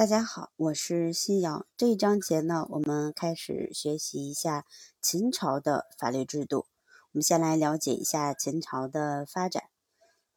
[0.00, 1.66] 大家好，我是新瑶。
[1.76, 4.64] 这一章节呢，我们开始学习一下
[5.02, 6.64] 秦朝的法律制度。
[7.12, 9.64] 我们先来了解一下秦朝的发展。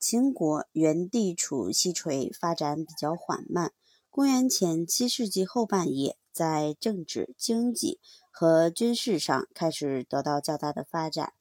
[0.00, 3.72] 秦国原地处西陲，发展比较缓慢。
[4.10, 8.00] 公元前七世纪后半叶，在政治、经济
[8.32, 11.34] 和军事上开始得到较大的发展。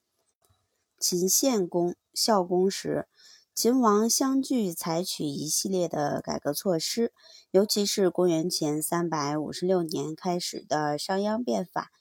[0.99, 3.07] 秦献公孝公时。
[3.53, 7.11] 秦王相继采取一系列的改革措施，
[7.51, 11.91] 尤其是公元前三百五十六年开始的商鞅变法，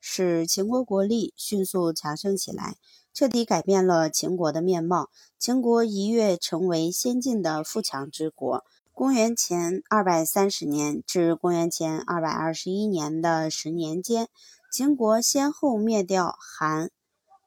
[0.00, 2.78] 使秦国国力迅速强盛起来，
[3.12, 5.10] 彻底改变了秦国的面貌。
[5.38, 8.64] 秦国一跃成为先进的富强之国。
[8.94, 14.28] 公元前二百三十年至公元前二百二十一年的十年间，
[14.72, 16.90] 秦国先后灭掉韩、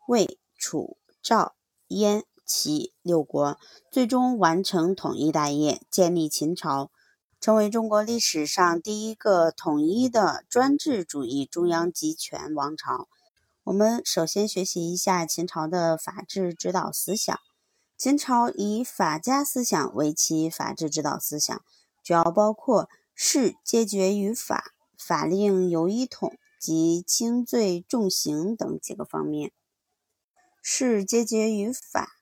[0.08, 1.56] 魏、楚、赵、
[1.88, 2.24] 燕。
[2.48, 3.60] 齐六国
[3.92, 6.90] 最终完成统一大业，建立秦朝，
[7.42, 13.10] 成为中国历史上第一个统一的专制主义中央集权王朝。
[13.66, 17.38] 我们首先学习一下秦朝的法治指导思想。
[17.98, 21.62] 秦朝以法家思想为其法治指导思想，
[22.02, 29.52] 主要包括事皆决于法、法令由一统及轻罪重刑等几个方面。
[30.62, 32.17] 事皆决于法。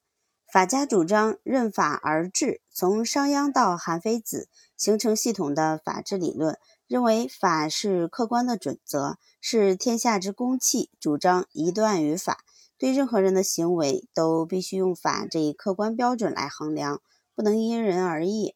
[0.52, 12.46] 法家主张任法而治，从商鞅到韩非子，形成系统的法治理论，认为法是客观的准则，是天下之公器，主张一断于法，
[12.78, 17.02] 对任何人的行为都必须用法这一客观标准来衡量，
[17.36, 18.56] 不能因人而异。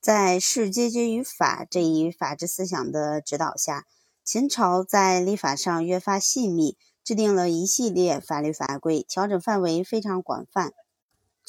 [0.00, 3.84] 在事皆决于法这一法治思想的指导下，
[4.22, 10.72] 秦朝在立法上越发细密，制定了一系列法律法规，调整范围非常广泛。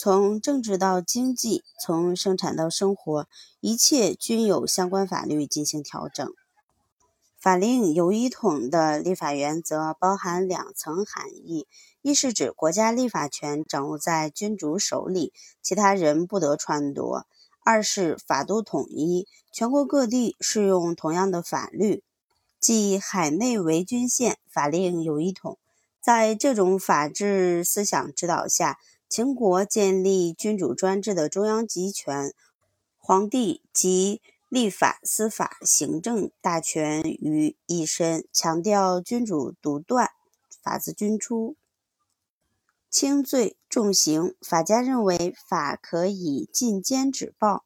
[0.04, 3.28] 从政治到经济，从生产到生活，
[3.60, 6.28] 一切均有相关法律进行调整。
[7.40, 11.68] 法令有一统的立法原则包含两层含义：
[12.02, 17.28] 一是指国家立法权掌握在君主手里，其他人不得篡夺；
[17.64, 22.02] 二是法度统一，全国各地适用同样的法律，
[22.60, 25.60] 即海内为君县，法令有一统。
[26.02, 28.80] 在这种法治思想指导下。
[29.12, 32.34] 秦国建立君主专制的中央集权，
[32.98, 40.12] 皇帝集立法、司法、行政大权于一身，强调君主独断，
[40.64, 41.58] 法自君出，
[42.90, 44.34] 轻罪重刑。
[44.40, 47.66] 法家认为法可以进监止暴，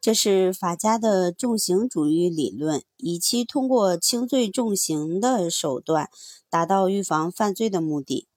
[0.00, 6.08] 这是法家的重刑主义理论，以其通过轻罪重刑的手段，
[6.48, 8.28] 达到预防犯罪的目的。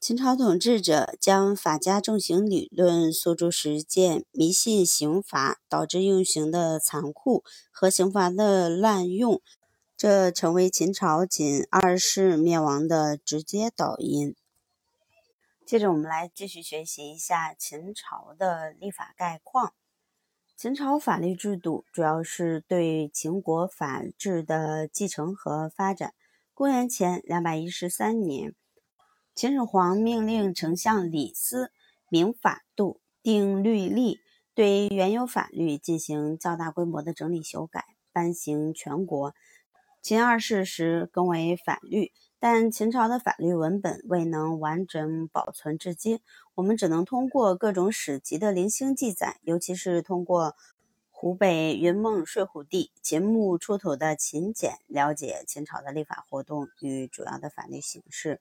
[0.00, 9.42] 秦朝统治者将法家重刑理论诉诸实践，迷信刑罚，导致用刑的残酷和刑罚的滥用，
[9.98, 14.34] 这成为秦朝仅二世灭亡的直接导因。
[15.66, 19.74] 接着，我们来继续学习一下秦朝的立法概况。
[20.56, 26.14] 秦朝法律制度主要是对秦国法制的继承和发展。
[26.54, 28.54] 公元前两百一十三年。
[29.34, 31.70] 秦始皇命令丞相李斯
[32.10, 34.18] 明法度、定律例，
[34.54, 39.32] 对原有法律进行较大规模的整理修改，颁行全国。
[40.02, 46.20] 秦二世时更为法律，但秦朝的法律文本未能完整保存至今。
[46.56, 50.54] 我们只能通过各种史籍的零星记载，尤其是通过
[51.10, 58.40] 湖北云梦睡虎地秦墓出土的秦简，了解秦朝的立法活动与主要的法律形式。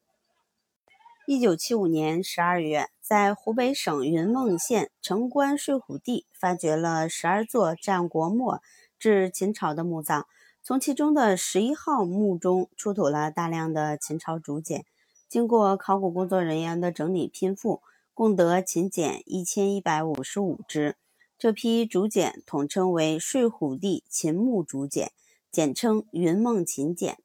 [1.31, 8.63] 一九七五年十二月，在湖北省云梦县城关睡虎地发掘了十二座战国末
[8.97, 10.25] 至秦朝的墓葬，
[10.63, 14.85] 从其中的十一号墓中出土了大量的秦朝竹简。
[15.27, 17.83] 经过考古工作人员的整理拼复，
[18.15, 20.95] 共得秦简一千一百五十五只。
[21.37, 25.11] 这批竹简统称为睡虎地秦墓竹简，
[25.51, 27.19] 简称云梦秦简。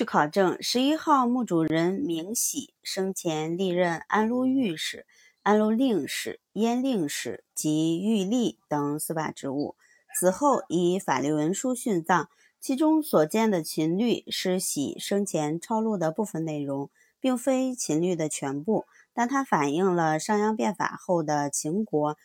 [0.00, 5.04] 据考证，十一号墓主人明喜生前历任安陆御史、
[5.42, 9.76] 安陆令史、燕令史及御吏等司法职务，
[10.18, 12.30] 死后以法律文书殉葬。
[12.58, 16.88] 其中所见的秦律是喜生前抄录的部分内容，
[17.20, 22.16] 并非秦律的全部，但它反映了商鞅变法后的秦国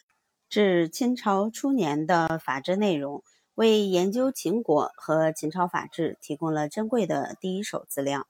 [0.47, 3.21] 至清朝初年的法制内容。
[3.55, 8.27] 为研究秦国和秦朝法制提供了珍贵的第一手资料。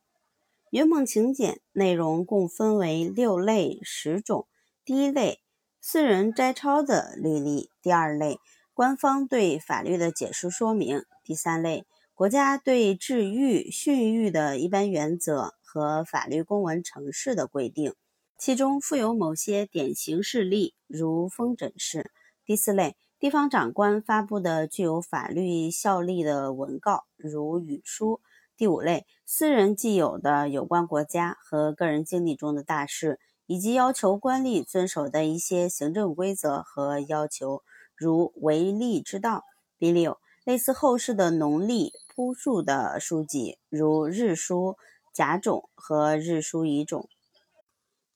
[0.70, 4.48] 云梦秦简内容共分为六类十种。
[4.84, 5.40] 第一类，
[5.82, 8.40] 私人摘抄的律例；第二类，
[8.74, 11.04] 官方对法律的解释说明。
[11.24, 17.96] 第三类，国家对治狱、训狱的一般原则和法律公文程式的规定，
[18.38, 22.12] 其中附有某些典型事例，如封诊式。
[22.46, 28.20] 第四类，地方长官发布的具有法律效力的文告，如语书。
[28.58, 37.64] 第五类，私人既有的有关国家和个人经历中的大事，以及要求官吏遵守的一些行政规则和要求。
[37.96, 39.46] 如为吏之道。
[39.80, 44.76] 第六，类似后世的农历铺树的书籍，如日书
[45.14, 47.08] 甲种和日书乙种。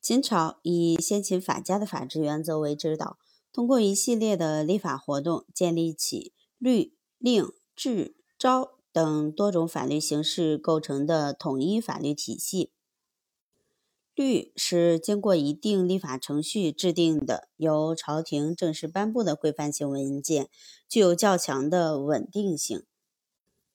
[0.02, 3.18] 秦朝以先秦法家的法治原则为指导，
[3.60, 12.72] 通过一系列的立法活动，建立起律令制诏等多种法律形式构成的统一法律体系。
[14.16, 20.48] 律是经过一定立法程序制定的，由朝廷正式颁布的规范性文件，
[20.88, 22.86] 具有较强的稳定性。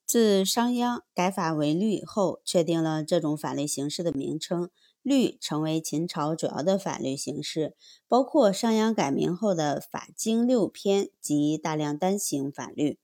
[0.07, 4.71] 自商鞅改法为律后，确定了这种法律形式的名称，
[5.05, 7.77] 律成为秦朝主要的法律形式，
[8.09, 12.99] 包括商鞅改名后的法经六篇及大量单行法律。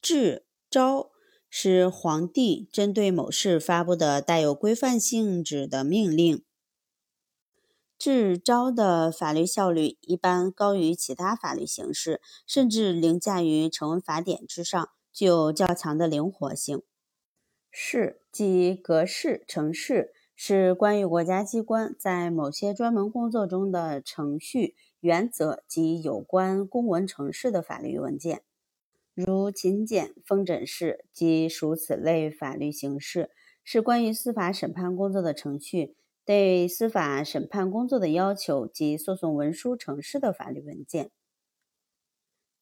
[0.00, 1.10] 制诏
[1.50, 6.44] 是皇帝针对某事发布的带有规范性质的命令。
[7.98, 16.82] 制诏的法律效率一般高于其他法律形式，甚至凌驾于成文法典之上，具有较强的灵活性。
[17.70, 28.42] 式即格式、程式，是关于国家机关在某些专门工作中的程序、原则及有关公文程式的法律文件，
[29.14, 33.30] 如勤俭、封诊式即属此类法律形式，
[33.64, 35.96] 是关于司法审判工作的程序。
[36.24, 41.10] 对司法审判工作的要求及诉讼文书程式的法律文件。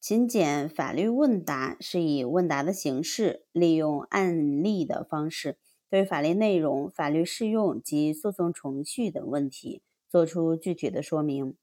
[0.01, 11.55] 勤俭法律问答是以问答的形式，利用案例的方式，对法律内容、法律适用及诉讼程序等问题作出具体的说明。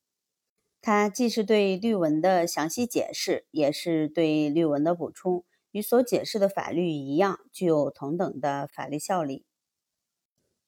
[0.81, 9.45] 它既是对律文的详细解释，也是对律文的补充，与所解释的法律一样，具有同等的法律效力。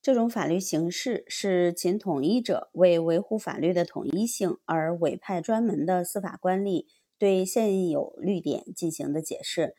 [0.00, 6.86] 这种法律形式是秦统一者为维护法律的统一性而委派专门的司法官吏
[7.18, 9.74] 对现有律典进行的解释。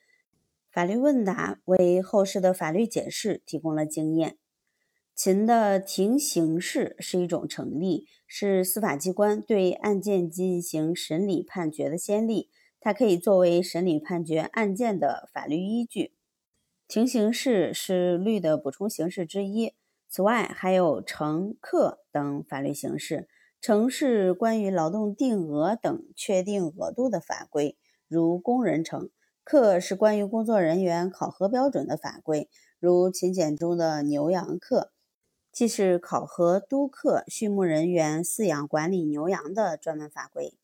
[0.77, 4.37] 法律问答为后世的法律解释提供了经验。
[5.15, 16.13] 秦的庭刑式是一种成立，是司法机关对案件进行审理判决的先例，它可以作为审理判决案件的法律依据。
[16.87, 19.73] 庭刑式是律的补充形式之一。
[20.07, 23.27] 此外，还有乘客等法律形式。
[23.59, 27.75] 乘是关于劳动定额等确定额度的法规，
[28.07, 29.07] 如工人乘；
[29.49, 32.49] 课是关于工作人员考核标准的法规，
[32.81, 34.91] 如勤俭中的牛羊课，
[35.53, 40.57] 既是考核督课畜牧人员饲养管理牛羊的专门法规。